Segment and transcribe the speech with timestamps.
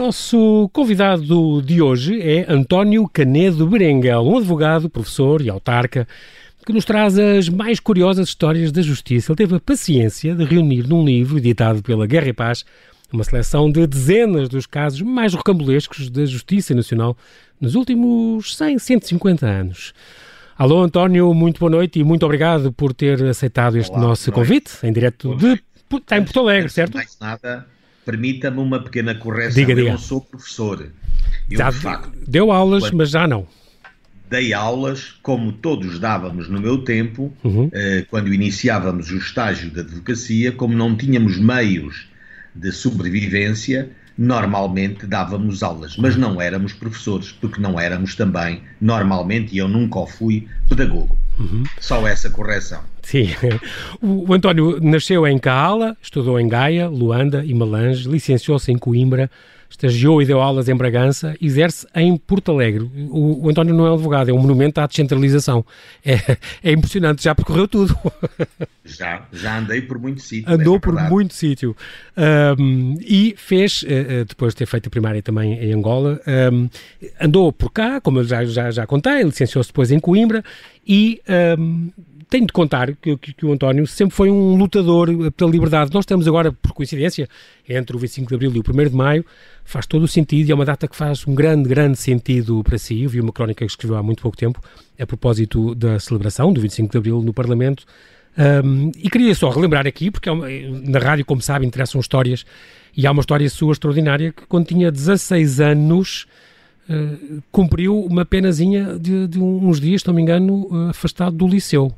[0.00, 6.08] nosso convidado de hoje é António Canedo Berenguel, um advogado, professor e autarca
[6.64, 9.30] que nos traz as mais curiosas histórias da justiça.
[9.30, 12.64] Ele teve a paciência de reunir num livro editado pela Guerra e Paz
[13.12, 17.14] uma seleção de dezenas dos casos mais rocambolescos da Justiça Nacional
[17.60, 19.92] nos últimos 100, 150 anos.
[20.56, 24.70] Alô, António, muito boa noite e muito obrigado por ter aceitado este Olá, nosso convite,
[24.82, 25.62] em direto de.
[25.94, 26.94] Está em Porto Alegre, certo?
[26.94, 27.66] Mais nada,
[28.04, 29.54] permita-me uma pequena correção.
[29.54, 29.88] Diga, diga.
[29.88, 30.90] Eu não sou professor.
[31.50, 33.46] Eu, já de facto, deu aulas, quando, mas já não.
[34.28, 37.68] Dei aulas, como todos dávamos no meu tempo, uhum.
[37.72, 42.08] eh, quando iniciávamos o estágio de advocacia, como não tínhamos meios
[42.54, 49.58] de sobrevivência, normalmente dávamos aulas, mas não éramos professores, porque não éramos também, normalmente, e
[49.58, 51.16] eu nunca o fui, pedagogo.
[51.40, 51.64] Uhum.
[51.80, 52.80] Só essa correção.
[53.02, 53.28] Sim.
[54.02, 59.30] O, António nasceu em Caala, estudou em Gaia, Luanda e Malange, licenciou-se em Coimbra,
[59.68, 62.90] estagiou e deu aulas em Bragança, exerce em Porto Alegre.
[63.10, 65.64] O, o António não é advogado, é um monumento à descentralização.
[66.04, 67.96] É, é impressionante, já percorreu tudo.
[68.82, 70.52] Já, já andei por muito sítio.
[70.52, 71.76] Andou é por muito sítio.
[72.58, 76.20] Um, e fez, uh, depois de ter feito a primária também em Angola,
[76.52, 76.68] um,
[77.20, 80.42] andou por cá, como eu já, já, já contei, licenciou-se depois em Coimbra
[80.86, 81.20] e
[81.58, 81.90] um,
[82.30, 85.90] tenho de contar que, que, o António sempre foi um lutador pela liberdade.
[85.92, 87.28] Nós estamos agora, por coincidência,
[87.68, 89.26] entre o 25 de Abril e o 1 de Maio,
[89.64, 92.78] faz todo o sentido e é uma data que faz um grande, grande sentido para
[92.78, 93.02] si.
[93.02, 94.62] Eu vi uma crónica que escreveu há muito pouco tempo
[94.98, 97.84] a propósito da celebração do 25 de Abril no Parlamento.
[98.64, 102.46] Um, e queria só relembrar aqui, porque é uma, na rádio, como sabe, interessam histórias,
[102.96, 106.26] e há uma história sua extraordinária que quando tinha 16 anos
[106.90, 111.46] uh, cumpriu uma penazinha de, de, uns dias, se não me engano, uh, afastado do
[111.46, 111.94] liceu.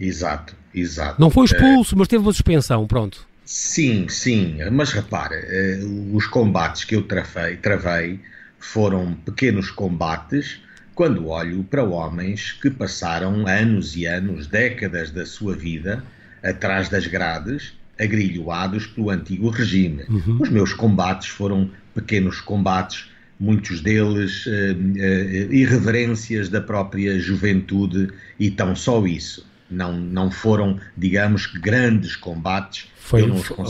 [0.00, 1.20] Exato, exato.
[1.20, 3.26] Não foi expulso, mas teve uma suspensão, pronto.
[3.44, 5.80] Sim, sim, mas repare, eh,
[6.12, 8.20] os combates que eu travei, travei
[8.58, 10.60] foram pequenos combates
[10.94, 16.04] quando olho para homens que passaram anos e anos, décadas da sua vida
[16.42, 20.04] atrás das grades, agrilhoados pelo antigo regime.
[20.08, 20.38] Uhum.
[20.40, 23.08] Os meus combates foram pequenos combates,
[23.38, 30.78] muitos deles eh, eh, irreverências da própria juventude e tão só isso não, não foram,
[30.96, 32.88] digamos, grandes combates.
[32.98, 33.22] Foi,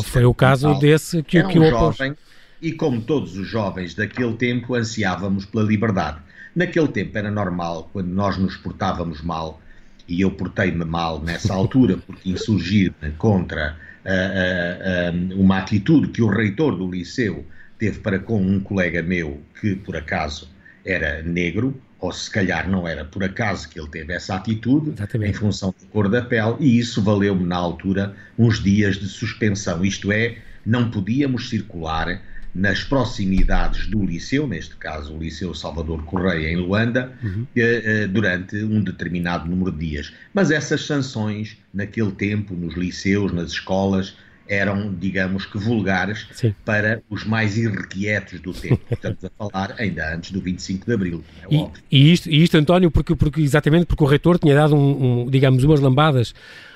[0.05, 0.79] foi o caso tal.
[0.79, 2.17] desse que, Era que um o jovem,
[2.61, 6.19] e como todos os jovens daquele tempo, ansiávamos pela liberdade.
[6.55, 9.61] Naquele tempo era normal, quando nós nos portávamos mal,
[10.09, 16.23] e eu portei-me mal nessa altura, porque insurgir contra uh, uh, uh, uma atitude que
[16.23, 17.45] o reitor do liceu
[17.79, 20.51] teve para com um colega meu, que por acaso
[20.85, 25.31] era negro, ou se calhar não era por acaso que ele teve essa atitude, Exatamente.
[25.31, 29.85] em função da cor da pele, e isso valeu-me na altura uns dias de suspensão.
[29.85, 32.21] Isto é, não podíamos circular
[32.55, 37.47] nas proximidades do liceu, neste caso o Liceu Salvador Correia, em Luanda, uhum.
[37.55, 40.13] Eh, durante um determinado número de dias.
[40.33, 44.17] Mas essas sanções, naquele tempo, nos liceus, nas escolas,
[44.49, 46.55] eram, digamos que, vulgares Sim.
[46.65, 48.81] para os mais irrequietos do tempo.
[48.91, 51.69] Estamos a falar ainda antes do 25 de Abril, é e.
[51.91, 55.31] E isto, e isto, António, porque, porque, exatamente porque o reitor tinha dado, um, um
[55.31, 56.35] digamos, umas lambadas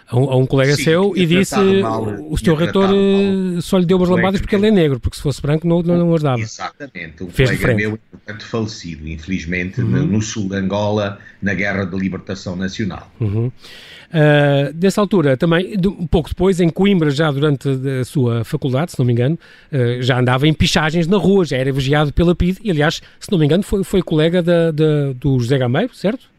[0.08, 3.78] a um, a um colega Sim, seu e disse mal, o senhor reitor eh, só
[3.78, 6.14] lhe deu umas lambadas porque ele é negro, porque se fosse branco não, não, não
[6.14, 6.40] as dava.
[6.40, 9.88] Exatamente, um Fez colega meu, portanto, falecido, infelizmente, uhum.
[9.88, 13.10] no, no, sul de Angola, na Guerra de Libertação Nacional.
[13.20, 13.46] Uhum.
[14.12, 17.66] Uh, dessa altura, também, de, um pouco depois, em Coimbra, já durante
[18.00, 19.38] a sua faculdade, se não me engano,
[19.72, 23.32] uh, já andava em pichagens na rua, já era vigiado pela PID, e aliás, se
[23.32, 26.31] não me engano, foi, foi colega da, da, do José Gameiro, certo?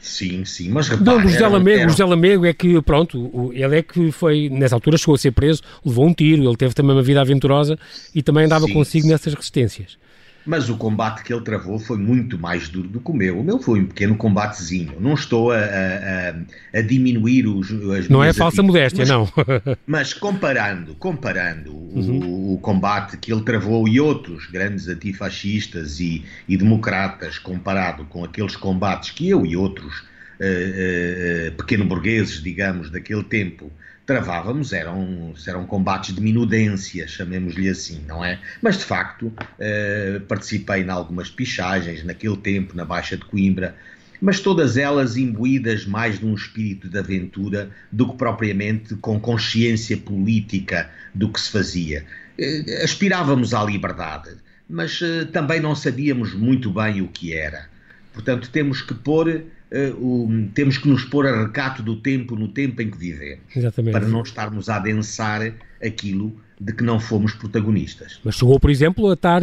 [0.00, 1.18] Sim, sim, mas repara...
[1.18, 1.88] Não, o José Lamego, era...
[1.88, 5.62] José Lamego é que, pronto, ele é que foi, nessa altura chegou a ser preso,
[5.84, 7.78] levou um tiro, ele teve também uma vida aventurosa
[8.14, 9.10] e também andava sim, consigo sim.
[9.10, 9.98] nessas resistências.
[10.46, 13.40] Mas o combate que ele travou foi muito mais duro do que o meu.
[13.40, 14.94] O meu foi um pequeno combatezinho.
[15.00, 17.72] Não estou a, a, a diminuir os.
[17.98, 19.28] As não é falsa modéstia, mas, não.
[19.84, 22.20] mas comparando, comparando uhum.
[22.24, 28.22] o, o, combate que ele travou e outros grandes antifascistas e, e democratas, comparado com
[28.22, 30.00] aqueles combates que eu e outros
[30.40, 33.70] uh, uh, pequeno-burgueses, digamos, daquele tempo
[34.06, 38.38] travávamos eram, eram combates de minudência, chamemos-lhe assim, não é?
[38.62, 43.74] Mas de facto eh, participei em algumas pichagens naquele tempo, na Baixa de Coimbra,
[44.20, 49.96] mas todas elas imbuídas mais de um espírito de aventura do que propriamente com consciência
[49.96, 52.04] política do que se fazia.
[52.38, 54.36] Eh, aspirávamos à liberdade,
[54.70, 57.68] mas eh, também não sabíamos muito bem o que era.
[58.12, 59.42] Portanto, temos que pôr
[59.72, 63.44] uh, temos que nos pôr a recato do tempo no tempo em que vivemos.
[63.54, 63.92] Exatamente.
[63.92, 65.52] Para não estarmos a adensar
[65.84, 68.18] aquilo de que não fomos protagonistas.
[68.24, 69.42] Mas chegou, por exemplo, a estar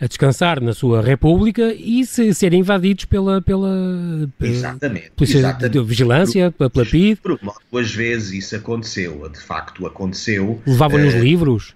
[0.00, 3.70] a descansar na sua República e se, serem invadidos pela, pela,
[4.40, 5.72] exatamente, polícia exatamente.
[5.72, 7.20] de vigilância, por, pela PID.
[7.20, 7.38] Por
[7.70, 10.60] duas vezes isso aconteceu, de facto aconteceu.
[10.66, 11.74] Levavam-nos uh, livros?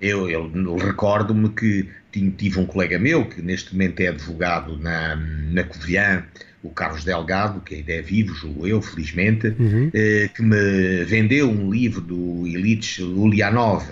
[0.00, 1.88] Eu, eu, recordo-me que
[2.36, 6.24] tive um colega meu, que neste momento é advogado na, na Covilhã,
[6.62, 9.90] o Carlos Delgado, que ainda é vivo, julgo eu, felizmente, uhum.
[9.94, 13.84] eh, que me vendeu um livro do Ilich Ulyanov,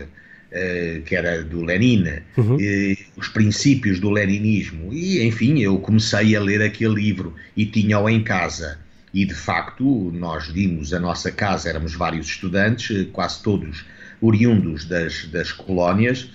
[0.50, 2.06] eh, que era do Lenin,
[2.36, 2.56] uhum.
[2.60, 8.08] eh, os princípios do leninismo, e enfim, eu comecei a ler aquele livro e tinha-o
[8.08, 8.78] em casa.
[9.14, 13.84] E de facto, nós vimos a nossa casa, éramos vários estudantes, quase todos
[14.20, 16.30] oriundos das, das colónias,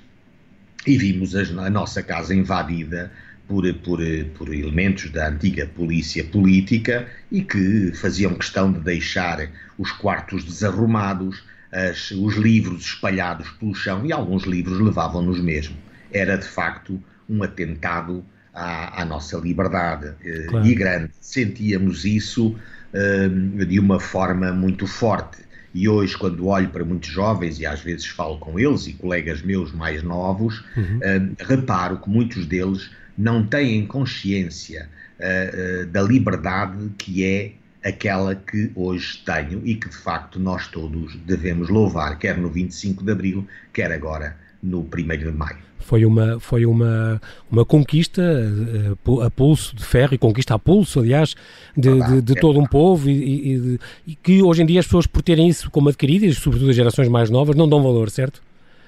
[0.86, 3.12] e vimos a, a nossa casa invadida
[3.48, 4.00] por, por,
[4.38, 11.44] por, elementos da antiga polícia política e que faziam questão de deixar os quartos desarrumados,
[11.72, 15.76] as, os livros espalhados pelo chão e alguns livros levavam-nos mesmo.
[16.12, 20.14] Era de facto um atentado à, à nossa liberdade
[20.48, 20.66] claro.
[20.66, 21.12] e grande.
[21.20, 22.56] Sentíamos isso
[22.94, 25.40] uh, de uma forma muito forte.
[25.74, 29.42] E hoje, quando olho para muitos jovens, e às vezes falo com eles e colegas
[29.42, 30.98] meus mais novos, uhum.
[30.98, 34.90] uh, reparo que muitos deles não têm consciência
[35.20, 37.54] uh, uh, da liberdade que é
[37.84, 43.04] aquela que hoje tenho e que de facto nós todos devemos louvar, quer no 25
[43.04, 45.58] de Abril, quer agora no 1 de Maio.
[45.80, 51.00] Foi uma, foi uma, uma conquista uh, a pulso de ferro e conquista a pulso,
[51.00, 51.36] aliás,
[51.76, 54.86] de, de, de é todo um povo e, e, e, que hoje em dia as
[54.86, 58.10] pessoas, por terem isso como adquirido, e sobretudo as gerações mais novas, não dão valor,
[58.10, 58.42] certo?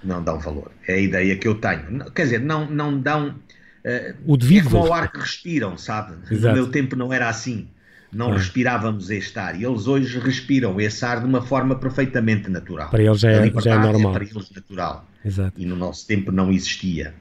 [0.04, 0.72] Não dão valor.
[0.88, 2.12] É a ideia que eu tenho.
[2.12, 3.30] Quer dizer, não, não dão.
[3.30, 6.14] Uh, o devido é como o ar que respiram, sabe?
[6.31, 6.56] Exato.
[6.56, 7.68] No meu tempo não era assim.
[8.13, 8.38] Não ah.
[8.38, 9.60] respirávamos este ar.
[9.60, 12.89] E eles hoje respiram esse ar de uma forma perfeitamente natural.
[12.89, 14.12] Para eles já é, já é normal.
[14.12, 15.07] É para eles natural.
[15.25, 15.54] Exato.
[15.60, 17.13] E no nosso tempo não existia.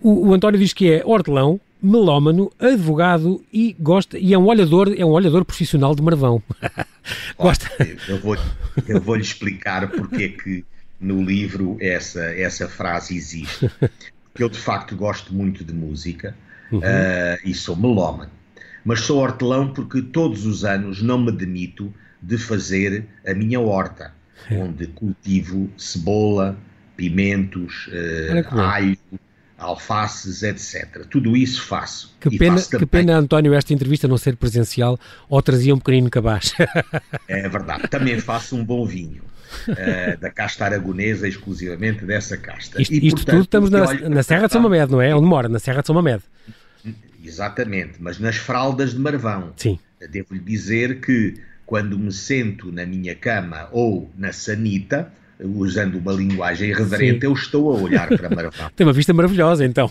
[0.00, 4.94] O, o António diz que é hortelão, melómano, advogado e gosta e é um olhador,
[4.96, 6.42] é um olhador profissional de Marvão.
[7.38, 7.68] gosta.
[8.08, 8.36] Eu vou,
[8.86, 10.64] eu vou lhe explicar porque é que
[11.00, 13.70] no livro essa essa frase existe.
[14.32, 16.34] Porque eu de facto gosto muito de música
[16.72, 16.78] uhum.
[16.78, 18.39] uh, e sou melómano
[18.84, 21.92] mas sou hortelão porque todos os anos não me demito
[22.22, 24.12] de fazer a minha horta,
[24.50, 26.56] onde cultivo cebola,
[26.96, 28.98] pimentos, uh, alho,
[29.56, 31.06] alfaces, etc.
[31.08, 32.14] Tudo isso faço.
[32.20, 34.98] Que pena, faço que pena, António, esta entrevista não ser presencial
[35.28, 36.52] ou trazia um pequenino cabaz.
[37.28, 37.88] é verdade.
[37.88, 39.22] Também faço um bom vinho.
[39.66, 42.80] Uh, da casta aragonesa, exclusivamente dessa casta.
[42.80, 45.12] Isto, e, isto portanto, tudo estamos na, na Serra de São Mamede, não é?
[45.12, 45.48] Onde mora?
[45.48, 46.22] Na Serra de São Mamede.
[47.22, 49.52] Exatamente, mas nas fraldas de Marvão.
[49.56, 49.78] Sim.
[50.10, 51.34] Devo-lhe dizer que
[51.66, 55.12] quando me sento na minha cama ou na sanita,
[55.42, 57.26] usando uma linguagem irreverente, Sim.
[57.26, 58.70] eu estou a olhar para Marvão.
[58.74, 59.90] Tem uma vista maravilhosa, então.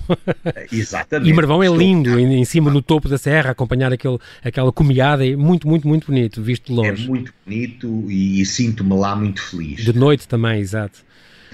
[0.72, 1.30] Exatamente.
[1.30, 5.26] E Marvão é lindo, em, em, cima no topo da serra, acompanhar aquele, aquela comiada,
[5.26, 7.06] é muito, muito, muito bonito, visto de longe.
[7.06, 9.84] É muito bonito e, e sinto-me lá muito feliz.
[9.84, 11.00] De noite também, exato.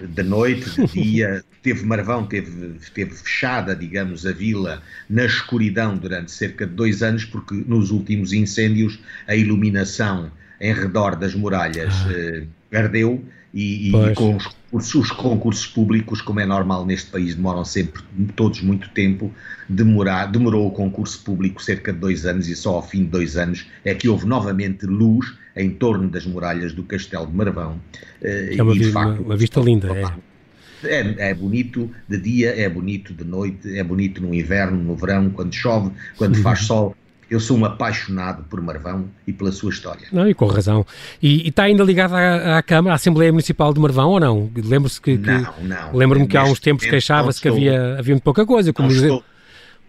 [0.01, 6.31] De noite, de dia, teve Marvão, teve, teve fechada, digamos, a vila na escuridão durante
[6.31, 12.11] cerca de dois anos, porque nos últimos incêndios a iluminação em redor das muralhas ah.
[12.11, 12.43] eh,
[12.73, 13.23] ardeu
[13.55, 18.03] e, e com os concursos, os concursos, públicos, como é normal neste país, demoram sempre
[18.35, 19.33] todos muito tempo.
[19.69, 23.37] Demorar, demorou o concurso público cerca de dois anos e só ao fim de dois
[23.37, 27.79] anos é que houve novamente luz em torno das muralhas do Castelo de Marvão.
[28.21, 30.35] Eh, é uma, e, de facto, uma, uma vista linda, é.
[30.83, 35.29] É, é, bonito de dia, é bonito de noite, é bonito no inverno, no verão,
[35.29, 36.65] quando chove, quando faz uhum.
[36.65, 36.95] sol.
[37.27, 40.07] Eu sou um apaixonado por Marvão e pela sua história.
[40.11, 40.85] Não, e com razão.
[41.19, 44.51] E, e está ainda ligado à, à, Câmara, à Assembleia Municipal de Marvão ou não?
[44.55, 45.93] Lembro-se que, que não, não.
[45.95, 49.23] Lembro-me que há uns tempos queixava-se que havia, havia muito pouca coisa, como o museu,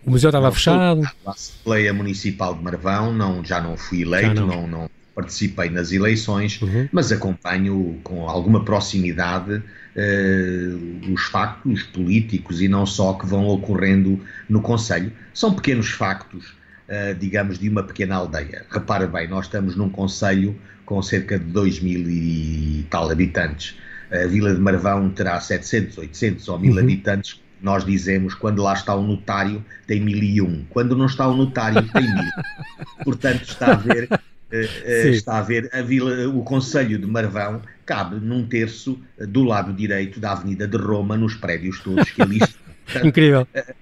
[0.06, 1.02] o museu estava fechado.
[1.26, 4.46] A Assembleia Municipal de Marvão, não, já não fui eleito, não.
[4.46, 6.86] não, não participei nas eleições, uhum.
[6.92, 14.20] mas acompanho com alguma proximidade uh, os factos políticos e não só que vão ocorrendo
[14.46, 15.10] no Conselho.
[15.32, 18.66] São pequenos factos, uh, digamos, de uma pequena aldeia.
[18.70, 20.54] Repara bem, nós estamos num Conselho
[20.84, 23.74] com cerca de 2 mil e tal habitantes.
[24.12, 26.78] A Vila de Marvão terá 700, 800 ou 1000 uhum.
[26.78, 31.26] habitantes, nós dizemos quando lá está o notário tem mil e um, quando não está
[31.26, 32.30] o notário tem mil.
[33.02, 34.08] Portanto, está a ver
[34.52, 39.72] Uh, está a ver a vila, o Conselho de Marvão cabe num terço do lado
[39.72, 43.02] direito da Avenida de Roma, nos prédios todos que ali estão.
[43.04, 43.46] Incrível.
[43.52, 43.74] É,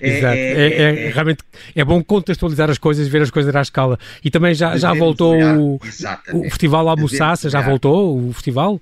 [0.00, 0.36] Exato.
[0.36, 1.42] É, é, realmente
[1.74, 3.98] é bom contextualizar as coisas, ver as coisas à escala.
[4.24, 8.80] E também já, já voltou o, o, Festival Almoçaça, já voltou o festival?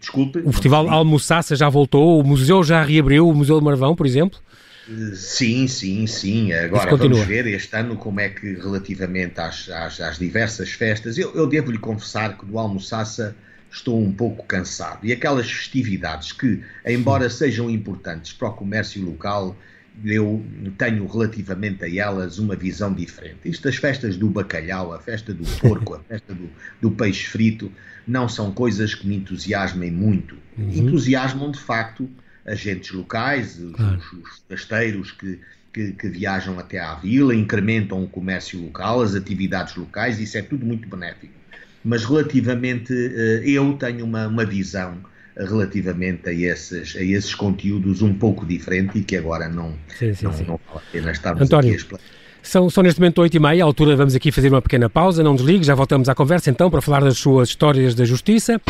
[0.00, 0.40] Desculpe.
[0.44, 4.38] O Festival Almoçaça já voltou, o museu já reabriu, o Museu de Marvão, por exemplo?
[5.14, 6.52] Sim, sim, sim.
[6.52, 11.34] Agora vamos ver este ano como é que, relativamente às, às, às diversas festas, eu,
[11.34, 13.36] eu devo-lhe confessar que do Almoçaça
[13.70, 15.04] estou um pouco cansado.
[15.04, 19.56] E aquelas festividades que, embora sejam importantes para o comércio local,
[20.04, 20.42] eu
[20.76, 23.40] tenho relativamente a elas uma visão diferente.
[23.44, 26.48] Isto, as festas do bacalhau, a festa do porco, a festa do,
[26.80, 27.70] do peixe frito,
[28.06, 30.36] não são coisas que me entusiasmem muito.
[30.56, 30.70] Uhum.
[30.70, 32.08] Entusiasmam, de facto,
[32.48, 33.98] agentes locais, claro.
[33.98, 35.38] os, os pasteiros que,
[35.72, 40.42] que, que, viajam até à vila, incrementam o comércio local, as atividades locais, isso é
[40.42, 41.34] tudo muito benéfico.
[41.84, 44.98] Mas relativamente, eh, eu tenho uma, uma visão
[45.36, 50.24] relativamente a esses, a esses conteúdos um pouco diferente e que agora não, sim, sim,
[50.24, 50.44] não, sim.
[50.44, 51.98] não vale a pena estarmos António, aqui a
[52.42, 55.22] São, são neste momento 8 e meia, à altura vamos aqui fazer uma pequena pausa,
[55.22, 58.60] não desligue, já voltamos à conversa então para falar das suas histórias da justiça.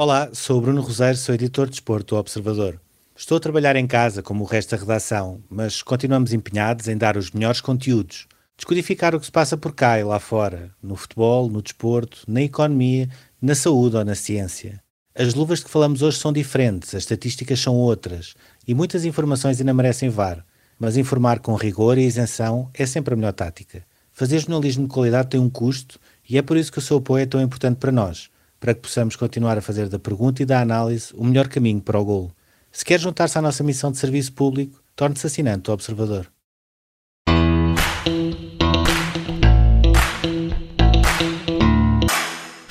[0.00, 2.80] Olá, sou Bruno Rosário, sou editor de Desporto do Observador.
[3.16, 7.16] Estou a trabalhar em casa, como o resto da redação, mas continuamos empenhados em dar
[7.16, 11.50] os melhores conteúdos, descodificar o que se passa por cá e lá fora, no futebol,
[11.50, 13.10] no desporto, na economia,
[13.42, 14.80] na saúde ou na ciência.
[15.16, 18.36] As luvas de que falamos hoje são diferentes, as estatísticas são outras
[18.68, 20.46] e muitas informações ainda merecem VAR,
[20.78, 23.84] mas informar com rigor e isenção é sempre a melhor tática.
[24.12, 25.98] Fazer jornalismo de qualidade tem um custo
[26.30, 28.80] e é por isso que o seu apoio é tão importante para nós para que
[28.80, 32.32] possamos continuar a fazer da pergunta e da análise o melhor caminho para o golo.
[32.70, 36.28] Se quer juntar-se à nossa missão de serviço público, torne-se assinante do Observador.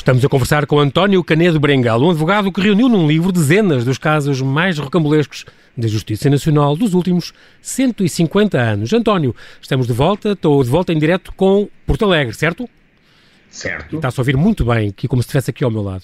[0.07, 3.97] Estamos a conversar com António Canedo Brengal, um advogado que reuniu num livro dezenas dos
[3.97, 5.43] casos mais rocambolescos
[5.75, 8.93] da Justiça Nacional dos últimos 150 anos.
[8.93, 12.69] António, estamos de volta, estou de volta em direto com Porto Alegre, certo?
[13.49, 13.95] Certo.
[13.95, 16.03] Está-se a ouvir muito bem, aqui como se estivesse aqui ao meu lado.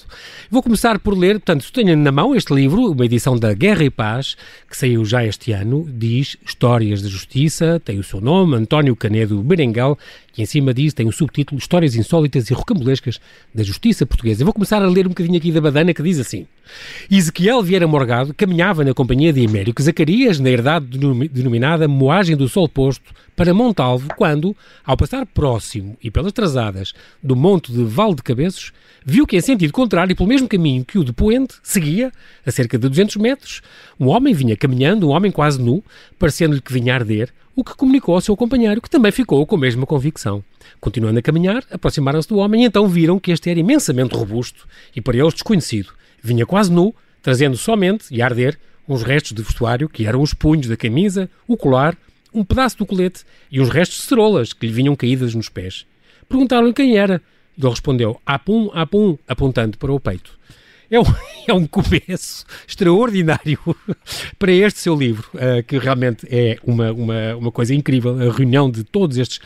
[0.50, 3.90] Vou começar por ler, portanto, tenho na mão este livro, uma edição da Guerra e
[3.90, 4.36] Paz,
[4.70, 9.42] que saiu já este ano, diz Histórias da Justiça, tem o seu nome, António Canedo
[9.44, 9.98] Berenguel,
[10.34, 13.22] que em cima diz, tem um subtítulo Histórias Insólitas e Rocambolescas
[13.54, 14.42] da Justiça Portuguesa.
[14.42, 16.48] Eu vou começar a ler um bocadinho aqui da badana que diz assim.
[17.10, 20.88] Ezequiel Vieira Morgado caminhava na companhia de Emérico Zacarias, na herdade
[21.32, 27.36] denominada Moagem do Sol Posto, para Montalvo, quando, ao passar próximo e pelas trazadas do
[27.36, 28.72] monte de Val de Cabeços,
[29.06, 32.12] viu que em sentido contrário, pelo mesmo caminho que o de Poente, seguia,
[32.46, 33.62] a cerca de 200 metros,
[34.00, 35.84] um homem vinha caminhando, um homem quase nu,
[36.18, 39.60] parecendo-lhe que vinha arder, o que comunicou ao seu companheiro, que também ficou com a
[39.60, 40.23] mesma convicção.
[40.80, 45.01] Continuando a caminhar, aproximaram-se do homem e então viram que este era imensamente robusto e
[45.01, 45.94] para eles desconhecido.
[46.22, 50.34] Vinha quase nu, trazendo somente, e a arder, uns restos de vestuário, que eram os
[50.34, 51.98] punhos da camisa, o colar,
[52.34, 55.86] um pedaço do colete e uns restos de cerolas que lhe vinham caídas nos pés.
[56.27, 57.22] Perguntaram-lhe quem era.
[57.58, 60.39] Ele respondeu, apum, apum, apontando para o peito.
[60.94, 61.04] É um,
[61.50, 63.58] é um começo extraordinário
[64.38, 68.70] para este seu livro, uh, que realmente é uma, uma, uma coisa incrível, a reunião
[68.70, 69.40] de todos estes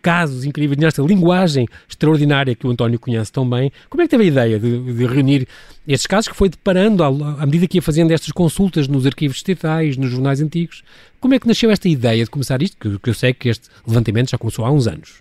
[0.00, 3.72] casos incríveis, nesta linguagem extraordinária que o António conhece tão bem.
[3.90, 5.48] Como é que teve a ideia de, de reunir
[5.88, 9.38] estes casos que foi deparando à, à, medida que ia fazendo estas consultas nos arquivos
[9.38, 10.84] distritais, nos jornais antigos?
[11.18, 12.76] Como é que nasceu esta ideia de começar isto?
[12.76, 15.20] Que, que eu sei que este levantamento já começou há uns anos.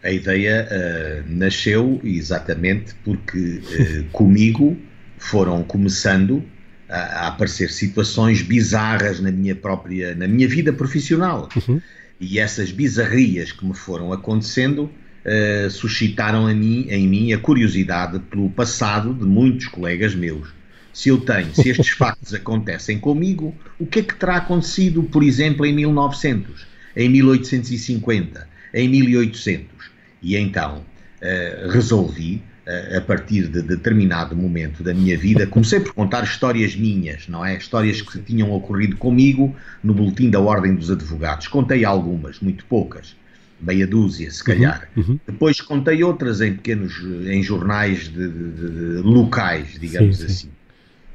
[0.00, 4.76] A ideia uh, nasceu exatamente porque uh, comigo
[5.18, 6.42] foram começando
[6.88, 11.48] a, a, aparecer situações bizarras na minha própria, na minha vida profissional.
[11.56, 11.80] Uhum.
[12.20, 14.90] E essas bizarrias que me foram acontecendo
[15.24, 20.48] uh, suscitaram em mim, em mim a curiosidade pelo passado de muitos colegas meus.
[20.92, 25.22] Se eu tenho, se estes factos acontecem comigo, o que é que terá acontecido, por
[25.22, 29.68] exemplo, em 1900, em 1850, em 1800?
[30.20, 30.78] E então
[31.22, 32.42] uh, resolvi
[32.96, 37.56] a partir de determinado momento da minha vida, comecei por contar histórias minhas, não é?
[37.56, 41.48] Histórias que tinham ocorrido comigo no Boletim da Ordem dos Advogados.
[41.48, 43.16] Contei algumas, muito poucas,
[43.58, 44.86] meia dúzia, se calhar.
[44.94, 45.20] Uhum, uhum.
[45.26, 46.94] Depois contei outras em pequenos,
[47.26, 50.34] em jornais de, de, de locais, digamos sim, assim.
[50.34, 50.50] Sim.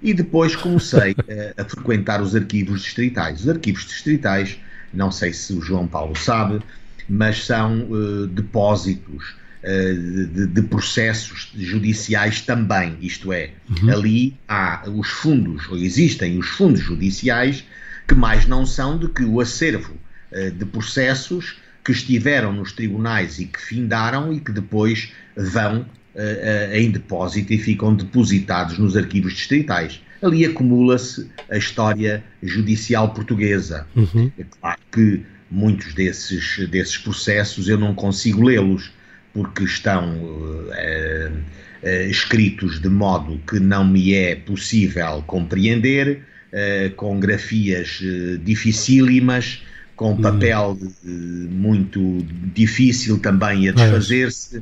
[0.01, 1.15] E depois comecei
[1.55, 3.41] a, a frequentar os arquivos distritais.
[3.41, 4.57] Os arquivos distritais,
[4.91, 6.61] não sei se o João Paulo sabe,
[7.07, 13.91] mas são uh, depósitos de, de, processos judiciais também, isto é, uhum.
[13.91, 17.63] ali há os fundos, ou existem os fundos judiciais
[18.07, 19.93] que mais não são do que o acervo
[20.31, 26.73] uh, de processos que estiveram nos tribunais e que findaram e que depois vão uh,
[26.73, 30.01] em depósito e ficam depositados nos arquivos distritais.
[30.21, 33.85] Ali acumula-se a história judicial portuguesa.
[33.95, 34.31] Uhum.
[34.37, 38.91] É claro que muitos desses, desses processos eu não consigo lê-los,
[39.33, 46.21] porque estão uh, uh, escritos de modo que não me é possível compreender,
[46.97, 47.99] com grafias
[48.43, 49.63] dificílimas,
[49.95, 50.21] com hum.
[50.21, 52.23] papel muito
[52.53, 54.61] difícil também a desfazer-se,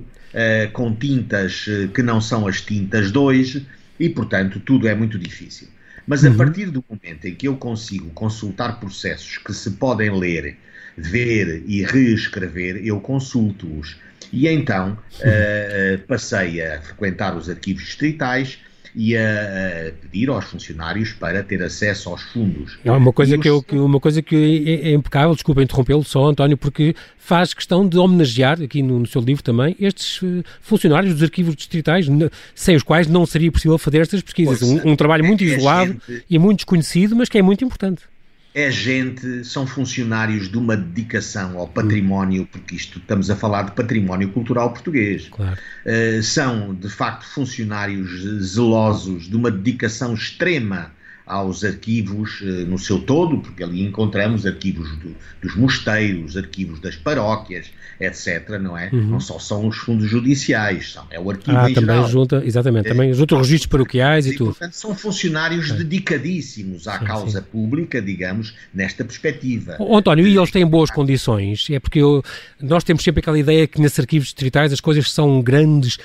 [0.71, 3.63] com tintas que não são as tintas 2,
[3.99, 5.67] e portanto tudo é muito difícil.
[6.07, 6.37] Mas a uhum.
[6.37, 10.57] partir do momento em que eu consigo consultar processos que se podem ler,
[10.97, 13.97] ver e reescrever, eu consulto-os.
[14.31, 18.59] E então uh, passei a frequentar os arquivos distritais
[18.95, 22.77] e a, pedir aos funcionários para ter acesso aos fundos.
[22.83, 26.57] É uma coisa, que, eu, uma coisa que é, é impecável, desculpa interrompê-lo só, António,
[26.57, 31.23] porque faz questão de homenagear, aqui no, no, seu livro também, estes uh, funcionários dos
[31.23, 32.07] arquivos distritais,
[32.53, 34.61] sem os quais não seria possível fazer estas pesquisas.
[34.61, 36.25] Um, um, trabalho muito é, isolado gente...
[36.29, 38.10] e muito desconhecido, mas que é muito importante
[38.53, 43.71] é gente, são funcionários de uma dedicação ao património, porque isto estamos a falar de
[43.71, 45.29] património cultural português.
[45.29, 45.57] Claro.
[45.85, 48.09] Uh, são, de facto, funcionários
[48.43, 50.91] zelosos de uma dedicação extrema
[51.31, 56.97] aos arquivos eh, no seu todo, porque ali encontramos arquivos do, dos mosteiros, arquivos das
[56.97, 57.67] paróquias,
[58.01, 58.59] etc.
[58.61, 58.89] Não é?
[58.91, 59.11] Uhum.
[59.11, 62.09] Não só são os fundos judiciais, são, é o arquivo ah, em também geral.
[62.09, 64.49] junta, exatamente, também junta os registros paroquiais e, e tudo.
[64.49, 65.75] Portanto, são funcionários é.
[65.75, 67.45] dedicadíssimos à sim, causa sim.
[67.49, 69.77] pública, digamos, nesta perspectiva.
[69.79, 71.69] Oh, António, e eles têm boas condições?
[71.69, 72.21] É porque eu,
[72.59, 75.97] nós temos sempre aquela ideia que nesses arquivos distritais as coisas são grandes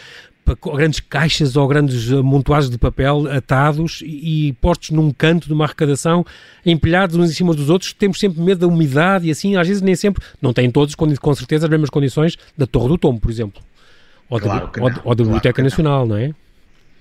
[0.75, 6.25] grandes caixas ou grandes amontoados de papel atados e, postos num canto de uma arrecadação,
[6.65, 9.83] empilhados uns em cima dos outros, temos sempre medo da umidade e assim, às vezes
[9.83, 13.31] nem sempre, não têm todos com certeza as mesmas condições da Torre do Tombo, por
[13.31, 13.63] exemplo,
[14.29, 16.17] ou, claro da, ou, ou da Biblioteca Nacional, não.
[16.17, 16.35] não é?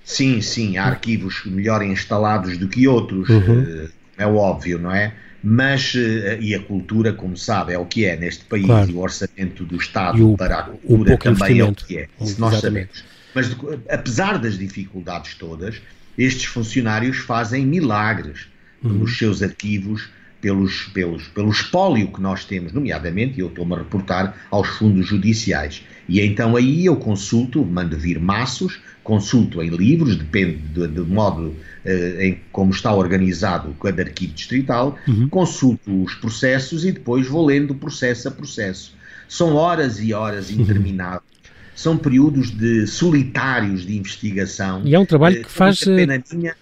[0.03, 3.65] Sim, sim, há arquivos melhor instalados do que outros, uhum.
[3.67, 5.13] Eh, é óbvio, não é?
[5.43, 8.89] Mas, eh, e a cultura, como sabe, é o que é neste país, claro.
[8.89, 12.39] e o orçamento do Estado o, para a cultura também é o que é, isso
[12.39, 13.03] nós sabemos.
[13.35, 13.53] Mas
[13.89, 15.81] apesar das dificuldades todas,
[16.17, 18.47] estes funcionários fazem milagres
[18.81, 18.93] uhum.
[18.93, 20.07] nos seus arquivos
[20.39, 25.07] pelos, pelos, pelo espólio que nós temos, nomeadamente, e eu estou-me a reportar, aos fundos
[25.07, 25.83] judiciais.
[26.07, 31.47] E então aí eu consulto, mando vir maços, consulto em livros, depende do, do modo
[31.85, 35.27] uh, em como está organizado cada arquivo distrital, uhum.
[35.27, 38.95] consulto os processos e depois vou lendo processo a processo.
[39.27, 40.61] São horas e horas uhum.
[40.61, 41.34] intermináveis
[41.75, 44.81] são períodos de solitários de investigação.
[44.85, 46.55] E é um trabalho eh, que faz eh, minha...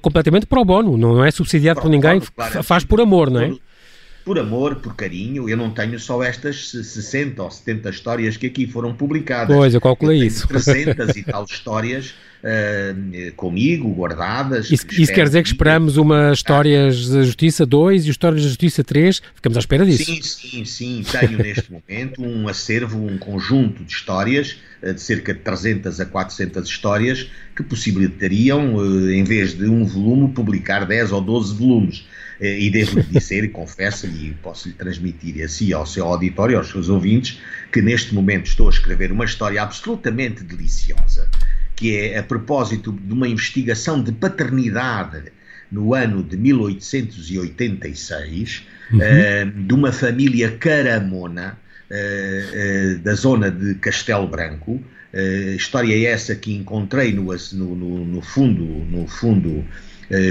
[0.00, 3.48] completamente pro bono, não é subsidiado por ninguém, claro, faz por amor, não é?
[3.48, 3.60] Por,
[4.24, 8.66] por amor, por carinho, eu não tenho só estas 60 ou 70 histórias que aqui
[8.66, 9.54] foram publicadas.
[9.54, 10.48] Pois, eu calculei eu isso.
[10.48, 14.70] 300 e tal histórias uh, comigo, guardadas.
[14.70, 18.84] Isso, isso quer dizer que esperamos uma Histórias da Justiça 2 e Histórias da Justiça
[18.84, 19.22] 3?
[19.34, 20.04] Ficamos à espera disso.
[20.04, 21.04] Sim, sim, sim.
[21.10, 26.06] Tenho neste momento um acervo, um conjunto de histórias, uh, de cerca de 300 a
[26.06, 32.06] 400 histórias, que possibilitariam, uh, em vez de um volume, publicar 10 ou 12 volumes.
[32.40, 36.88] E devo dizer, e confesso-lhe, e posso lhe transmitir assim ao seu auditório, aos seus
[36.88, 37.40] ouvintes,
[37.72, 41.28] que neste momento estou a escrever uma história absolutamente deliciosa
[41.78, 45.30] que é a propósito de uma investigação de paternidade
[45.70, 48.98] no ano de 1886, uhum.
[48.98, 51.56] uh, de uma família caramona
[51.88, 54.82] uh, uh, da zona de Castelo Branco.
[55.54, 59.64] história é essa que encontrei no, no, no fundo, no fundo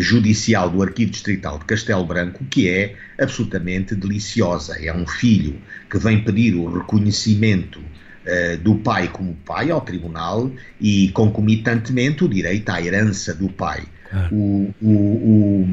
[0.02, 4.78] judicial do Arquivo Distrital de Castelo Branco, que é absolutamente deliciosa.
[4.84, 5.56] É um filho
[5.90, 7.80] que vem pedir o reconhecimento
[8.28, 13.84] eh, do pai como pai ao tribunal e, concomitantemente, o direito à herança do pai.
[14.12, 14.28] Ah.
[14.30, 15.66] O, o,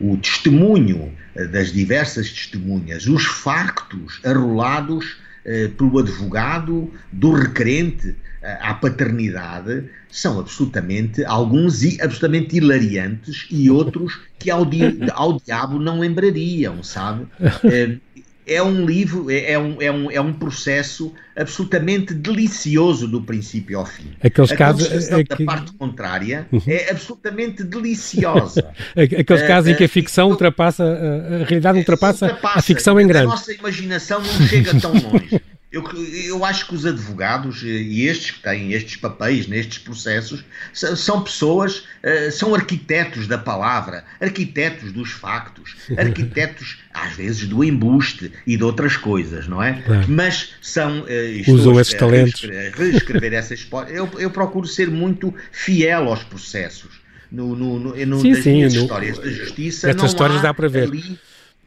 [0.00, 8.16] o, o, testemunho eh, das diversas testemunhas, os factos arrolados eh, pelo advogado do requerente
[8.62, 14.80] à paternidade são absolutamente, alguns absolutamente hilariantes e outros que ao, di
[15.12, 17.26] ao diabo não lembrariam, sabe?
[18.46, 23.78] é um livro, é, é um, é, um, é um processo absolutamente delicioso do princípio
[23.78, 24.12] ao fim.
[24.22, 25.44] Aqueles a casos é que...
[25.44, 26.60] da parte contrária uhum.
[26.66, 28.72] é absolutamente deliciosa.
[28.96, 33.26] Aqueles casos em que a ficção ultrapassa, a realidade ultrapassa, ultrapassa a ficção em grande.
[33.26, 35.40] A nossa imaginação não chega tão longe.
[35.72, 35.84] Eu,
[36.26, 41.84] eu acho que os advogados e estes que têm estes papéis nestes processos são pessoas,
[42.02, 48.64] eh, são arquitetos da palavra, arquitetos dos factos, arquitetos às vezes do embuste e de
[48.64, 49.74] outras coisas, não é?
[49.80, 50.06] Claro.
[50.08, 51.04] Mas são.
[51.06, 52.42] Eh, Usam esses talentos.
[52.74, 53.92] Reescrever essa história.
[53.92, 56.98] Eu, eu procuro ser muito fiel aos processos.
[57.30, 59.88] No, no, no, no sim, sim, histórias da justiça.
[59.88, 60.88] Estas histórias dá para ver.
[60.88, 61.16] Ali,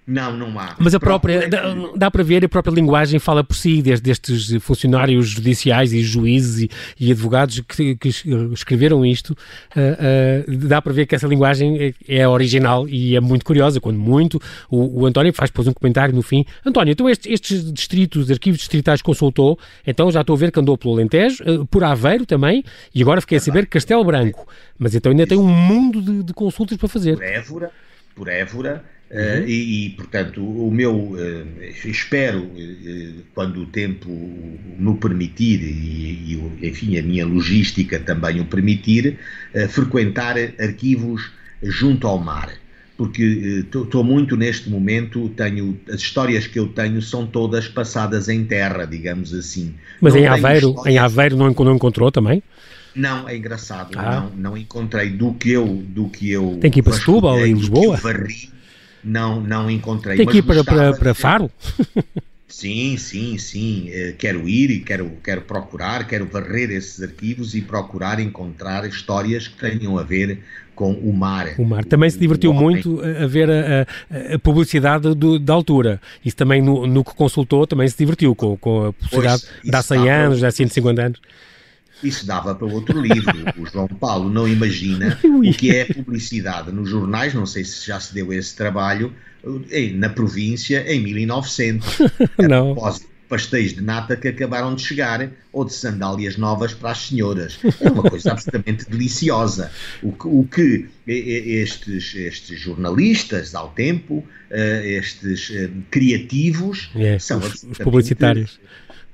[0.05, 0.75] Não, não há.
[0.77, 1.61] Mas a própria, dá,
[1.95, 6.63] dá, para ver, a própria linguagem fala por si, desde estes funcionários judiciais e juízes
[6.63, 8.09] e, e advogados que, que,
[8.53, 13.21] escreveram isto, uh, uh, dá para ver que essa linguagem é, é, original e é
[13.21, 17.09] muito curiosa, quando muito, o, o António faz depois um comentário no fim, António, então
[17.09, 21.43] estes, estes distritos, arquivos distritais consultou, então já estou a ver que andou pelo Alentejo,
[21.45, 22.61] uh, por Aveiro também,
[22.93, 24.45] e agora fiquei a saber Castelo Branco,
[24.77, 27.15] mas então ainda tem um mundo de, de consultas para fazer.
[27.15, 27.71] Por Évora,
[28.15, 29.19] por Évora, Uhum.
[29.19, 31.17] Uh, e, e, portanto, o meu, uh,
[31.85, 38.45] espero, uh, quando o tempo me permitir e, e, enfim, a minha logística também o
[38.45, 39.19] permitir,
[39.69, 42.49] frequentar arquivos junto ao mar.
[42.97, 48.43] Porque estou muito neste momento, tenho as histórias que eu tenho são todas passadas em
[48.45, 49.73] terra, digamos assim.
[49.99, 50.95] Mas em Aveiro, histórias...
[50.95, 52.41] em Aveiro não, não encontrou também?
[52.95, 54.29] Não, é engraçado, ah.
[54.35, 57.53] não, não encontrei do que eu do que eu Tem que ir para Setúbal, em
[57.53, 57.97] Lisboa.
[57.97, 58.53] Varri,
[59.03, 60.17] não, não encontrei.
[60.17, 61.51] Tem que ir para, para, para Faro?
[62.53, 63.89] Sim, sim, sim.
[63.91, 69.47] Eh, quero ir e quero, quero procurar, quero varrer esses arquivos e procurar encontrar histórias
[69.47, 70.37] que tenham a ver
[70.75, 71.55] com o mar.
[71.57, 71.83] O mar.
[71.83, 73.87] Também se divertiu muito a ver a,
[74.31, 75.99] a, a publicidade do, da altura.
[76.23, 79.75] Isso também no, no, que consultou também se divertiu com, com a publicidade pois, de
[79.75, 81.21] há 100 anos, de há 150 anos.
[82.03, 83.33] Isso dava para outro livro.
[83.57, 87.99] O João Paulo não imagina o que é publicidade nos jornais, não sei se já
[87.99, 89.13] se deu esse trabalho,
[89.95, 91.99] na província em 1900.
[92.49, 92.75] não.
[93.27, 97.57] pastéis de nata que acabaram de chegar ou de sandálias novas para as senhoras.
[97.81, 99.71] É uma coisa absolutamente deliciosa.
[100.01, 107.39] O que, o que estes, estes jornalistas ao tempo, eh, estes eh, criativos, é, são
[107.39, 108.59] os, os publicitários.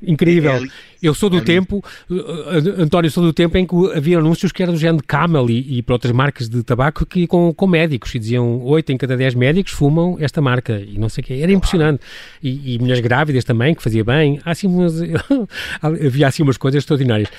[0.01, 0.53] Incrível.
[0.53, 0.67] É
[1.01, 4.61] eu sou do é tempo, uh, António, sou do tempo em que havia anúncios que
[4.61, 7.67] eram do género de Camel e, e para outras marcas de tabaco que com, com
[7.67, 11.27] médicos e diziam 8 em cada 10 médicos fumam esta marca e não sei o
[11.27, 11.33] quê.
[11.41, 12.01] Era impressionante.
[12.43, 14.41] E, e mulheres grávidas também, que fazia bem.
[14.43, 14.95] Há assim umas,
[15.81, 17.29] havia assim umas coisas extraordinárias.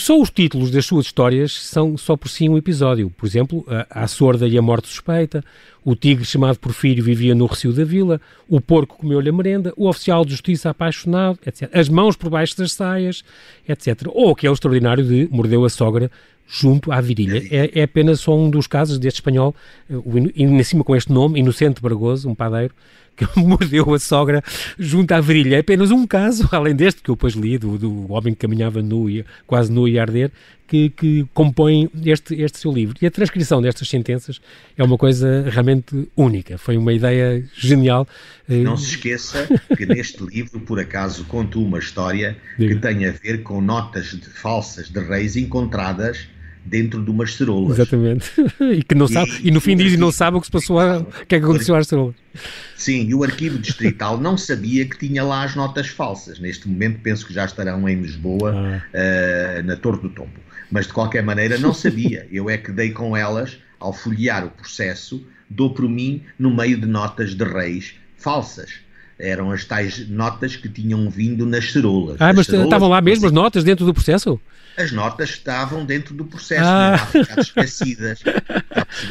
[0.00, 3.10] Só os títulos das suas histórias são só por si um episódio.
[3.10, 5.44] Por exemplo, a, a sorda e a morte suspeita,
[5.88, 9.88] o tigre chamado Porfírio vivia no recio da vila, o porco comeu-lhe a merenda, o
[9.88, 11.70] oficial de justiça apaixonado, etc.
[11.72, 13.24] As mãos por baixo das saias,
[13.66, 14.02] etc.
[14.08, 16.10] Ou aquele extraordinário de mordeu a sogra
[16.46, 17.42] junto à virilha.
[17.50, 19.54] É, é apenas só um dos casos deste espanhol,
[20.36, 22.74] em cima com este nome, Inocente Bargoso, um padeiro,
[23.26, 24.42] que mordeu a sogra
[24.78, 25.56] junto à virilha.
[25.56, 28.80] É apenas um caso, além deste que eu depois li, do, do homem que caminhava
[28.82, 30.30] nu, e, quase nu e arder,
[30.66, 32.96] que, que compõe este, este seu livro.
[33.00, 34.40] E a transcrição destas sentenças
[34.76, 36.58] é uma coisa realmente única.
[36.58, 38.06] Foi uma ideia genial.
[38.46, 42.74] Não se esqueça que neste livro, por acaso, conto uma história Diga.
[42.74, 46.28] que tem a ver com notas de, falsas de reis encontradas
[46.68, 47.78] dentro de umas cerolas.
[47.78, 48.30] Exatamente.
[48.60, 50.78] E que não e, sabe, e no fim diz não sabe o que se passou,
[50.78, 52.14] o que é que aconteceu às cerolas.
[52.76, 56.38] Sim, e o arquivo distrital não sabia que tinha lá as notas falsas.
[56.38, 59.60] Neste momento penso que já estarão em Lisboa, ah.
[59.60, 60.38] uh, na Torre do Tombo.
[60.70, 62.26] Mas de qualquer maneira não sabia.
[62.30, 66.78] Eu é que dei com elas, ao folhear o processo, dou por mim no meio
[66.78, 68.87] de notas de reis falsas
[69.18, 72.16] eram as tais notas que tinham vindo nas cerolas.
[72.20, 74.40] Ah, mas estavam lá mesmo as notas dentro do processo?
[74.76, 76.92] As notas estavam dentro do processo, ah.
[77.12, 78.20] não ficar esquecidas.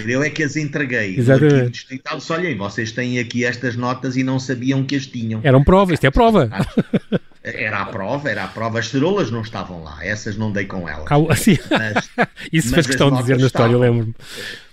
[0.05, 1.17] Eu é que as entreguei.
[1.17, 1.71] Exatamente.
[1.71, 5.41] Distrital disse, olhem, vocês têm aqui estas notas e não sabiam que as tinham.
[5.43, 6.49] Eram prova, isto é prova.
[7.55, 8.79] Era a prova, era a prova.
[8.79, 11.05] As cerolas não estavam lá, essas não dei com elas.
[11.09, 11.57] Ah, assim.
[11.69, 12.09] Mas,
[12.51, 14.13] Isso fez questão de dizer na história, eu lembro-me.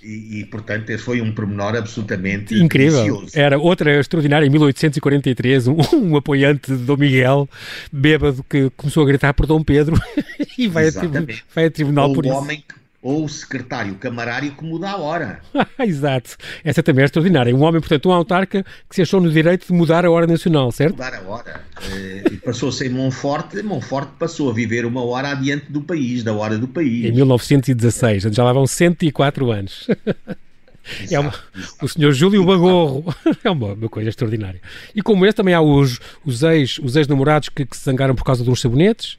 [0.02, 3.04] E, e, portanto, esse foi um pormenor absolutamente incrível.
[3.04, 3.38] Delicioso.
[3.38, 7.48] Era outra extraordinária, em 1843, um, um, apoiante de Dom Miguel,
[7.90, 10.00] bêbado, que começou a gritar por Dom Pedro
[10.58, 10.92] e vai, a,
[11.54, 12.34] vai a tribunal Ou por isso.
[12.34, 15.40] Homem que ou o secretário camarário que muda a hora.
[15.78, 16.38] Exato.
[16.64, 17.54] Essa também é extraordinária.
[17.54, 20.72] Um homem, portanto, um autarca que se achou no direito de mudar a hora nacional,
[20.72, 20.92] certo?
[20.92, 21.60] Mudar a hora.
[21.82, 26.32] Eh, e passou-se em Monforte, Monforte passou a viver uma hora adiante do país, da
[26.32, 27.04] hora do país.
[27.04, 29.86] Em 1916, já lá vão 104 anos.
[31.10, 31.32] É uma,
[31.80, 33.06] o senhor Júlio Bagorro.
[33.42, 34.60] É uma, uma, coisa extraordinária.
[34.94, 38.44] E como esse, também há os, os ex-namorados ex que, que se zangaram por causa
[38.44, 39.16] de uns sabonetes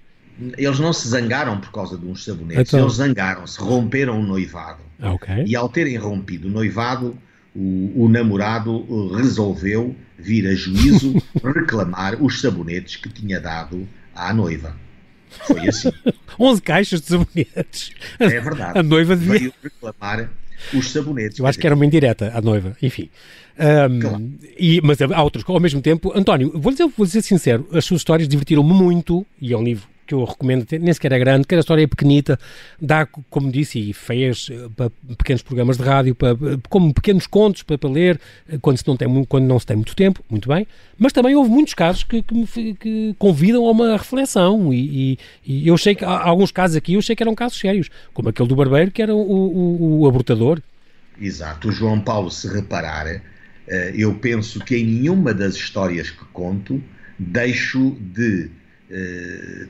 [0.58, 2.82] eles não se zangaram por causa de uns sabonetes, então...
[2.82, 4.84] eles zangaram-se, romperam o noivado.
[5.00, 5.46] Ah, okay.
[5.46, 7.18] E ao terem rompido o noivado,
[7.56, 14.76] o, o, namorado resolveu vir a juízo reclamar os sabonetes que tinha dado à noiva.
[15.30, 15.92] Foi assim.
[16.40, 17.92] 11 caixas de sabonetes.
[18.20, 18.78] É verdade.
[18.78, 19.40] A noiva devia...
[19.40, 20.30] Veio reclamar
[20.74, 21.40] os sabonetes.
[21.40, 23.10] Eu acho que era uma indireta à noiva, enfim.
[23.58, 24.32] Um, claro.
[24.60, 28.02] e, mas há outros, ao mesmo tempo, António, vou dizer, vou dizer sincero, as suas
[28.02, 31.60] histórias divertiram-me muito, e é um livro que eu recomendo, nem sequer é grande, cada
[31.60, 32.40] história é pequenita,
[32.82, 36.36] dá, como disse, e fez eh, para pequenos programas de rádio, para,
[36.70, 39.76] como pequenos contos para, para ler, eh, quando, se não tem, quando não se tem
[39.76, 43.72] muito tempo, muito bem, mas também houve muitos casos que, que, me, que convidam a
[43.72, 47.36] uma reflexão e, e, e eu sei que alguns casos aqui, eu sei que eram
[47.36, 50.62] casos sérios, como aquele do barbeiro, que era o, o, o abortador.
[51.20, 56.26] Exato, o João Paulo, se reparar, eh, eu penso que em nenhuma das histórias que
[56.26, 56.82] conto
[57.18, 58.50] deixo de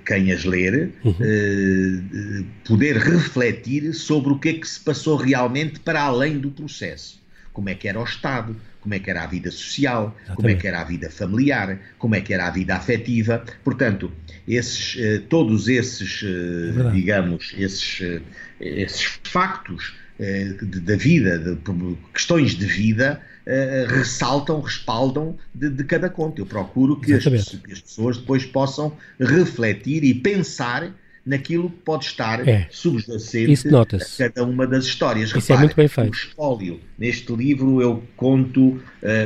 [0.06, 6.01] quem as ler, uh, poder refletir sobre o que é que se passou realmente para
[6.01, 7.23] além do processo.
[7.54, 10.36] Como é que era o Estado, como é que era a vida social, Exatamente.
[10.36, 13.43] como é que era a vida familiar, como é que era a vida afetiva.
[13.63, 14.12] Portanto,
[14.45, 18.21] esses, uh, todos esses, é digamos, esses,
[18.60, 21.58] esses factos da vida, de,
[22.13, 26.41] questões de vida, uh, ressaltam, respaldam de, de, cada conto.
[26.41, 30.91] Eu procuro que as, que as, pessoas depois possam refletir e pensar
[31.25, 32.67] naquilo que pode estar é.
[32.69, 35.29] subjacente a cada uma das histórias.
[35.29, 36.12] Isso Repare, é muito bem feito.
[36.12, 36.79] O espólio.
[36.97, 38.81] Neste livro eu conto uh,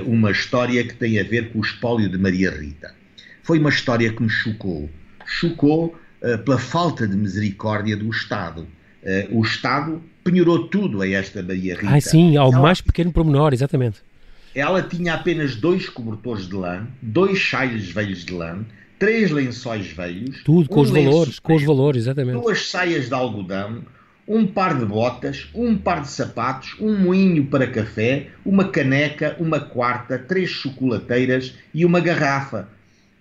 [0.06, 2.96] uma história que tem a ver com o espólio de Maria Rita.
[3.44, 4.90] Foi uma história que me chocou.
[5.26, 8.62] Chocou uh, pela falta de misericórdia do Estado.
[9.04, 11.96] Uh, o Estado penhorou tudo a esta Maria Rita.
[11.96, 12.62] Ah, sim, ao Ela...
[12.62, 14.09] mais pequeno pormenor, exatamente
[14.54, 18.66] ela tinha apenas dois cobertores de lã, dois saios velhos de lã,
[18.98, 20.44] três lençóis velhos.
[20.44, 22.42] Tudo com um os valores, com os valores, exatamente.
[22.42, 23.84] Duas saias de algodão,
[24.28, 29.60] um par de botas, um par de sapatos, um moinho para café, uma caneca, uma
[29.60, 32.68] quarta, três chocolateiras e uma garrafa.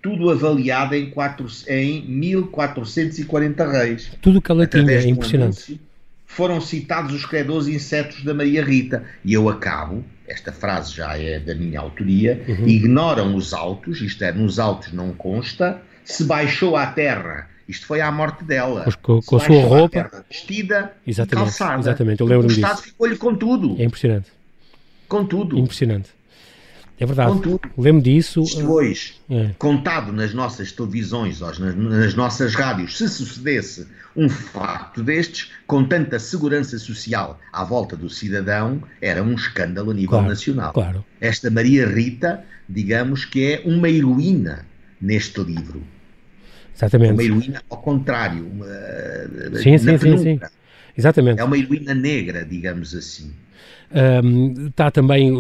[0.02, 4.10] Tudo avaliado em, quatro, em 1440 reis.
[4.20, 5.80] Tudo que ela tinha, é impressionante.
[6.24, 9.04] Foram citados os credores insetos da Maria Rita.
[9.24, 12.68] E eu acabo esta frase já é da minha autoria, uhum.
[12.68, 18.00] ignoram os autos, isto é, nos autos não consta, se baixou à terra, isto foi
[18.00, 18.84] à morte dela.
[19.02, 20.04] com, com a sua roupa.
[20.04, 21.80] Terra, vestida exatamente, calçada.
[21.80, 22.60] Exatamente, eu lembro-me disso.
[22.60, 23.76] O Estado ficou-lhe com tudo.
[23.78, 24.30] É impressionante.
[25.08, 25.58] Com tudo.
[25.58, 26.10] Impressionante.
[27.00, 27.32] É verdade.
[27.76, 28.42] Lembro disso.
[28.42, 29.50] Isto hoje, é.
[29.58, 36.18] contado nas nossas televisões, nas, nas nossas rádios, se sucedesse um facto destes, com tanta
[36.18, 40.72] segurança social à volta do cidadão, era um escândalo a nível claro, nacional.
[40.72, 41.04] Claro.
[41.20, 44.66] Esta Maria Rita, digamos que é uma heroína
[45.00, 45.82] neste livro.
[46.76, 47.12] Exatamente.
[47.12, 48.44] Uma heroína ao contrário.
[48.44, 48.66] Uma,
[49.62, 50.40] sim, sim, sim, sim.
[50.96, 51.40] Exatamente.
[51.40, 53.32] É uma heroína negra, digamos assim.
[53.90, 55.33] Um, está também,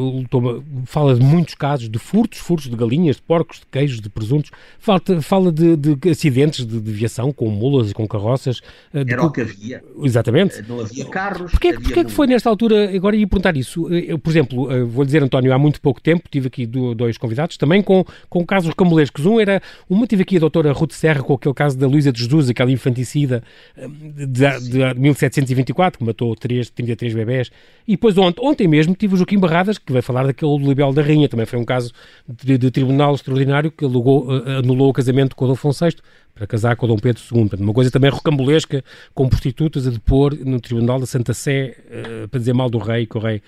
[0.86, 4.50] fala de muitos casos de furtos, furtos de galinhas, de porcos, de queijos, de presuntos,
[4.78, 8.62] fala, fala de, de acidentes de, de, viação com mulas e com carroças.
[8.92, 9.84] Ah, de, Era o que havia.
[10.02, 10.62] Exatamente.
[10.66, 11.50] Não havia carros.
[11.50, 15.04] Porquê, porquê que foi nesta altura, agora ia perguntar isso, eu, por exemplo, ah, vou
[15.04, 19.26] dizer António, há muito pouco tempo, tive aqui dois convidados, também com, com casos camulescos.
[19.26, 22.22] Um era, uma tive aqui a doutora Ruth Serra com aquele caso da Luísa de
[22.22, 23.42] Jesus, aquela infanticida
[23.76, 27.50] de, de, de 1724, que matou 3, 33 bebés,
[27.86, 30.92] e depois ontem Ontem mesmo tive o Joaquim Barradas, que vai falar daquele do Libel
[30.92, 31.92] da Rainha, também foi um caso
[32.28, 35.96] de, de tribunal extraordinário que alugou, uh, anulou o casamento com o Dom VI
[36.34, 37.50] para casar com o Dom Pedro II.
[37.58, 42.38] Uma coisa também rocambolesca, com prostitutas a depor no Tribunal da Santa Sé uh, para
[42.38, 43.42] dizer mal do rei, que o rei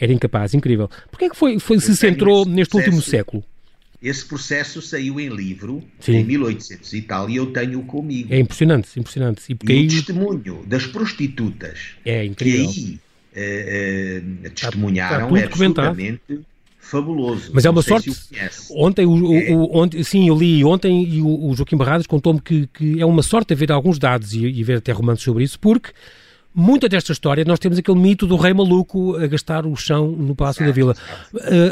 [0.00, 0.54] era incapaz.
[0.54, 0.88] Incrível.
[1.10, 3.44] Porquê é que foi, foi se centrou neste último século?
[4.02, 6.16] Esse processo saiu em livro Sim.
[6.16, 8.34] em 1800 e tal e eu tenho comigo.
[8.34, 9.42] É impressionante, impressionante.
[9.48, 9.86] E, e aí...
[9.86, 12.68] o testemunho das prostitutas é incrível.
[12.68, 13.00] que aí
[13.34, 14.22] eh,
[14.54, 16.40] testemunharam é absolutamente
[16.92, 17.50] fabuloso.
[17.54, 18.12] Mas é uma sorte.
[18.12, 18.30] Se
[18.70, 19.50] ontem, o, o, é.
[19.50, 23.06] o, ontem, sim, eu li ontem e o, o Joaquim Barradas contou-me que, que, é
[23.06, 25.90] uma sorte haver alguns dados e, e ver até romances sobre isso, porque
[26.54, 30.34] muita desta história, nós temos aquele mito do rei maluco a gastar o chão no
[30.34, 30.94] Palácio da Vila.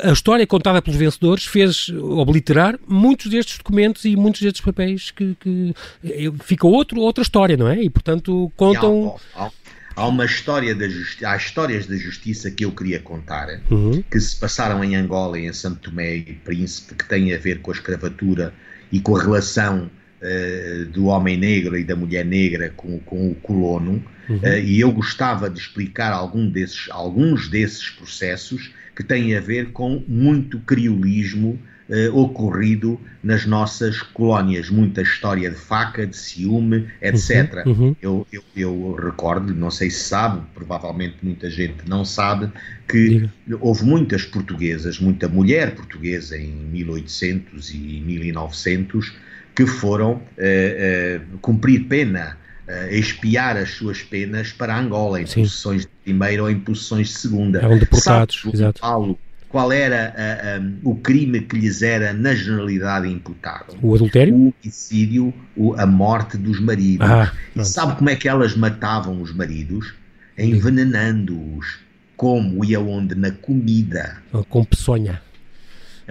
[0.02, 5.10] A, a, história contada pelos vencedores fez obliterar muitos destes documentos e muitos destes papéis
[5.10, 7.82] que, que eh, fica outro, outra história, não é?
[7.82, 9.16] E, portanto, contam...
[9.34, 9.50] Há, há,
[9.96, 14.02] há uma história da justi há histórias da justiça que eu queria contar uhum.
[14.10, 17.60] que se passaram em Angola e em Santo Tomé e Príncipe que têm a ver
[17.60, 18.54] com a escravatura
[18.92, 23.34] e com a relação uh, do homem negro e da mulher negra com, com o
[23.36, 24.36] colono uhum.
[24.36, 29.72] uh, e eu gostava de explicar algum desses, alguns desses processos que têm a ver
[29.72, 31.58] com muito criolismo
[31.90, 34.70] eh, ocorrido nas nossas colónias.
[34.70, 37.66] Muita história de faca, de ciúme, etc.
[37.66, 37.96] Uhum, uhum.
[38.00, 42.50] Eu, eu, eu, recordo, não sei se sabe, provavelmente muita gente não sabe,
[42.88, 43.32] que Diga.
[43.60, 49.12] houve muitas portuguesas, muita mulher portuguesa em 1800 e 1900
[49.54, 52.38] que foram eh, eh, cumprir pena
[52.70, 55.42] uh, expiar as suas penas para Angola, em Sim.
[55.42, 57.58] posições de primeira ou em posições de segunda.
[57.58, 58.80] Eram deportados, exato.
[58.80, 59.18] Paulo,
[59.50, 63.76] qual era a, a, o crime que lhes era na generalidade imputado.
[63.82, 64.34] O adultério?
[64.34, 67.10] O homicídio, o, a morte dos maridos.
[67.10, 69.92] Ah, e sabe como é que elas matavam os maridos?
[70.38, 71.80] Envenenando-os.
[72.16, 73.16] Como e aonde?
[73.16, 74.18] Na comida.
[74.48, 75.20] Com peçonha.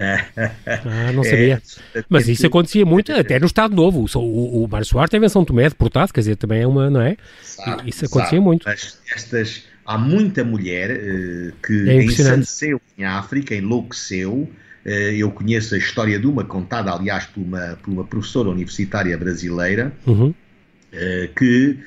[0.00, 1.62] ah, não sabia.
[1.94, 4.04] É, Mas isso acontecia muito, até no Estado Novo.
[4.14, 6.90] O, o, o Mário Soares teve em São Tomé deportado, quer dizer, também é uma,
[6.90, 7.16] não é?
[7.42, 8.64] Sabe, isso acontecia sabe, muito.
[8.66, 14.48] Mas estas, há muita mulher uh, que é ensandeceu em África, enlouqueceu.
[14.84, 19.16] Uh, eu conheço a história de uma, contada aliás por uma, por uma professora universitária
[19.16, 20.28] brasileira, uhum.
[20.28, 21.78] uh, que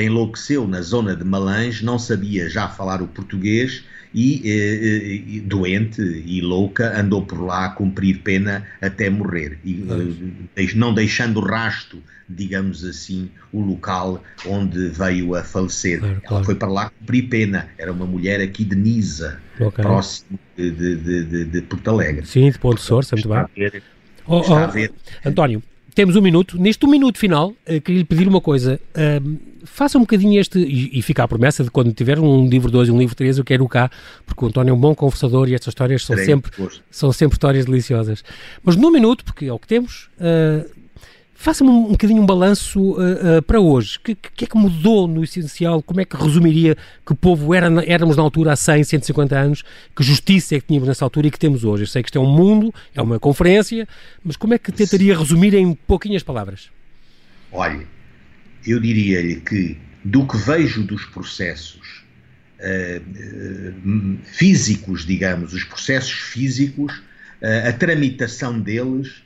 [0.00, 3.84] enlouqueceu na zona de Malange, não sabia já falar o português
[4.16, 9.84] e, e, doente e louca andou por lá a cumprir pena até morrer, e,
[10.74, 16.00] não deixando rasto digamos assim, o local onde veio a falecer.
[16.00, 16.34] Claro, claro.
[16.34, 17.68] Ela foi para lá cumprir pena.
[17.78, 19.84] Era uma mulher aqui de Nisa, okay.
[19.84, 22.26] próximo de, de, de, de, Porto Alegre.
[22.26, 23.82] Sim, de Ponte Sorça, muito bem.
[24.26, 25.62] Oh, oh, António,
[25.96, 26.60] temos um minuto.
[26.60, 28.78] Neste um minuto final, uh, queria lhe pedir uma coisa.
[28.94, 32.70] Uh, faça um bocadinho este, e, e fica a promessa de quando tiver um livro
[32.70, 33.90] 2 e um livro 3, eu quero cá,
[34.26, 36.52] porque o António é um bom conversador e estas histórias são, sempre,
[36.90, 38.22] são sempre histórias deliciosas.
[38.62, 40.68] Mas num minuto, porque é o que temos, uh,
[41.38, 43.98] Faça-me um, um bocadinho um balanço uh, uh, para hoje.
[43.98, 45.82] O que, que, é que mudou no essencial?
[45.82, 49.62] Como é que resumiria que o povo era, éramos na altura há 100, 150 anos?
[49.94, 51.82] Que justiça é que tínhamos nessa altura e que temos hoje?
[51.82, 53.86] Eu sei que isto é um mundo, é uma conferência,
[54.24, 56.70] mas como é que tentaria resumir em pouquinhas palavras?
[57.52, 57.86] Olha,
[58.66, 62.02] eu diria-lhe que do que vejo dos processos
[62.60, 67.02] uh, físicos, digamos, os processos físicos,
[67.68, 69.25] a tramitação deles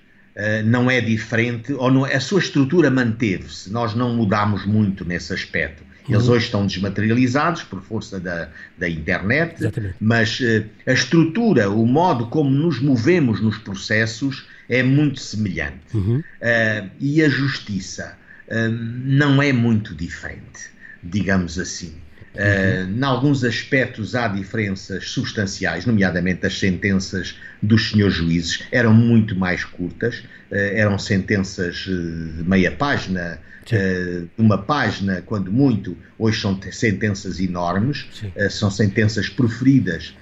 [0.64, 5.82] não é diferente, ou não, a sua estrutura manteve-se, nós não mudámos muito nesse aspecto.
[6.08, 6.34] Eles uhum.
[6.34, 9.94] hoje estão desmaterializados por força da, da internet, Exatamente.
[10.00, 15.94] mas uh, a estrutura, o modo como nos movemos nos processos é muito semelhante.
[15.94, 16.18] Uhum.
[16.18, 18.16] Uh, e a justiça
[18.48, 20.70] uh, não é muito diferente,
[21.02, 21.94] digamos assim.
[22.32, 29.34] Uh, em alguns aspectos há diferenças substanciais, nomeadamente as sentenças dos senhores juízes eram muito
[29.34, 33.40] mais curtas, uh, eram sentenças de meia página,
[33.72, 38.06] uh, uma página, quando muito, hoje são sentenças enormes,
[38.50, 40.14] são sentenças proferidas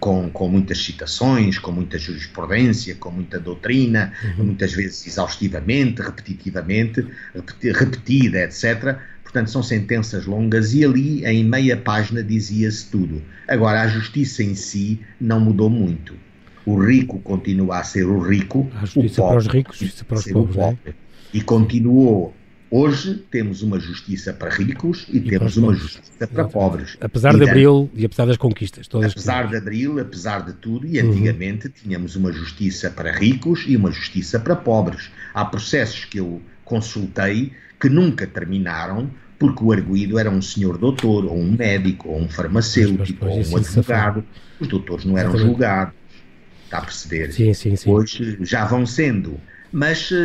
[0.00, 4.46] com, com muitas citações, com muita jurisprudência, com muita doutrina, uhum.
[4.46, 7.06] muitas vezes exaustivamente, repetitivamente,
[7.60, 8.98] repetida, etc
[9.36, 13.20] Portanto, são sentenças longas e ali, em meia página, dizia-se tudo.
[13.46, 16.14] Agora, a justiça em si não mudou muito.
[16.64, 20.04] O rico continua a ser o rico, a justiça o pobre para os ricos, justiça
[20.06, 20.56] para os pobres.
[20.56, 20.94] É?
[21.34, 22.34] E continuou.
[22.70, 25.82] Hoje temos uma justiça para ricos e, e temos uma pobres.
[25.82, 26.96] justiça para pobres.
[26.98, 28.88] Apesar e de Abril e apesar das conquistas.
[28.88, 31.10] Todas apesar de Abril, apesar de tudo, e uhum.
[31.10, 31.72] antigamente uhum.
[31.74, 35.10] tínhamos uma justiça para ricos e uma justiça para pobres.
[35.34, 41.24] Há processos que eu consultei que nunca terminaram porque o arguído era um senhor doutor,
[41.26, 44.24] ou um médico, ou um farmacêutico, ou um advogado.
[44.58, 45.52] Os doutores não eram Exatamente.
[45.52, 45.94] julgados.
[46.64, 47.32] Está a perceber?
[47.32, 47.90] Sim, sim, sim.
[47.90, 49.38] Hoje já vão sendo.
[49.70, 50.16] Mas uh,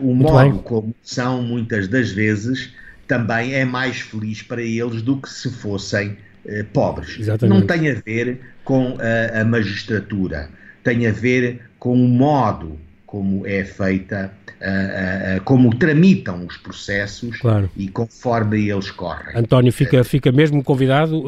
[0.00, 0.62] o Muito modo bem.
[0.62, 2.72] como são, muitas das vezes,
[3.08, 7.18] também é mais feliz para eles do que se fossem uh, pobres.
[7.18, 7.60] Exatamente.
[7.60, 10.48] Não tem a ver com a, a magistratura,
[10.84, 14.32] tem a ver com o modo como é feita,
[14.62, 17.68] uh, uh, como tramitam os processos claro.
[17.76, 19.36] e conforme eles correm.
[19.36, 21.24] António, fica, fica mesmo convidado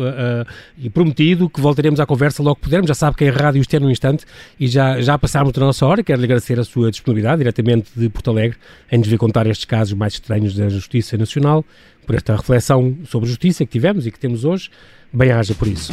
[0.78, 2.88] e prometido que voltaremos à conversa logo que pudermos.
[2.88, 4.24] Já sabe que é rádio isto é num instante
[4.58, 6.02] e já, já passámos da nossa hora.
[6.02, 8.56] Quero lhe agradecer a sua disponibilidade diretamente de Porto Alegre
[8.90, 11.64] em nos vir contar estes casos mais estranhos da Justiça Nacional,
[12.06, 14.70] por esta reflexão sobre justiça que tivemos e que temos hoje.
[15.12, 15.92] Bem-haja por isso.